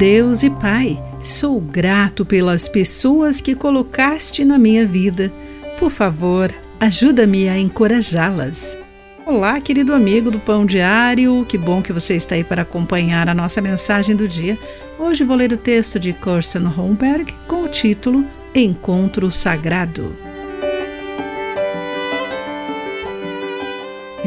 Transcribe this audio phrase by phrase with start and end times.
[0.00, 5.30] Deus e Pai, sou grato pelas pessoas que colocaste na minha vida.
[5.78, 8.78] Por favor, ajuda-me a encorajá-las.
[9.26, 13.34] Olá, querido amigo do Pão Diário, que bom que você está aí para acompanhar a
[13.34, 14.58] nossa mensagem do dia.
[14.98, 20.29] Hoje vou ler o texto de Kirsten Holmberg com o título Encontro Sagrado.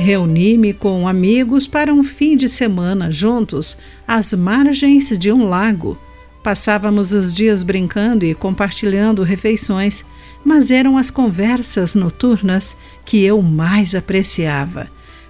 [0.04, 5.98] Reuni-me com amigos para um fim de semana juntos às margens de um lago.
[6.44, 10.04] Passávamos os dias brincando e compartilhando refeições,
[10.44, 14.90] mas eram as conversas noturnas que eu mais apreciava.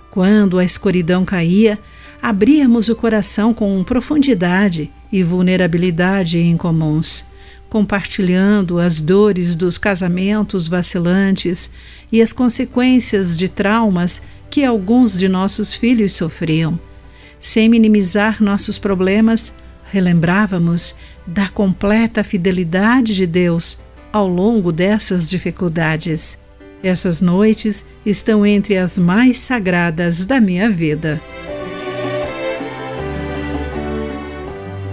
[0.10, 1.78] Quando a escuridão caía,
[2.20, 7.24] abríamos o coração com profundidade e vulnerabilidade incomuns,
[7.70, 11.70] compartilhando as dores dos casamentos vacilantes
[12.12, 16.80] e as consequências de traumas que alguns de nossos filhos sofriam.
[17.40, 19.52] Sem minimizar nossos problemas,
[19.90, 23.80] relembrávamos da completa fidelidade de Deus
[24.12, 26.38] ao longo dessas dificuldades.
[26.84, 31.20] Essas noites estão entre as mais sagradas da minha vida.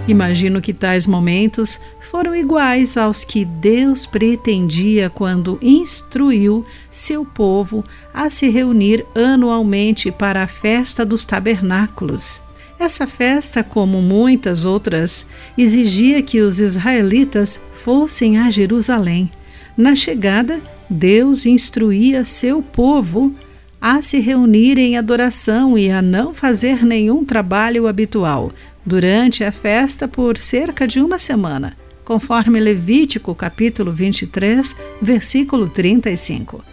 [0.07, 8.29] Imagino que tais momentos foram iguais aos que Deus pretendia quando instruiu seu povo a
[8.29, 12.41] se reunir anualmente para a festa dos tabernáculos.
[12.79, 19.31] Essa festa, como muitas outras, exigia que os israelitas fossem a Jerusalém.
[19.77, 23.33] Na chegada, Deus instruía seu povo
[23.79, 28.51] a se reunir em adoração e a não fazer nenhum trabalho habitual,
[28.85, 36.63] durante a festa por cerca de uma semana, conforme Levítico capítulo 23, versículo 35.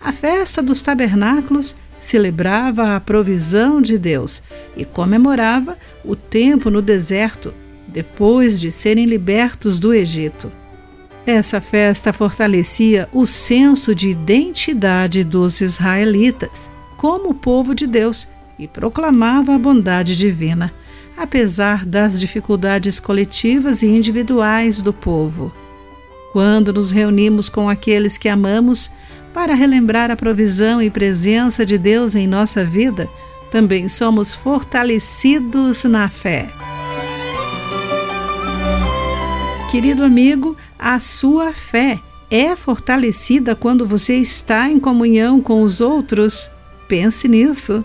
[0.00, 4.42] A festa dos tabernáculos celebrava a provisão de Deus
[4.76, 7.54] e comemorava o tempo no deserto
[7.86, 10.50] depois de serem libertos do Egito.
[11.24, 18.26] Essa festa fortalecia o senso de identidade dos israelitas como povo de Deus
[18.58, 20.72] e proclamava a bondade divina
[21.16, 25.52] apesar das dificuldades coletivas e individuais do povo.
[26.32, 28.90] Quando nos reunimos com aqueles que amamos
[29.34, 33.08] para relembrar a provisão e presença de Deus em nossa vida,
[33.50, 36.48] também somos fortalecidos na fé.
[39.70, 42.00] Querido amigo, a sua fé
[42.30, 46.50] é fortalecida quando você está em comunhão com os outros?
[46.88, 47.84] Pense nisso.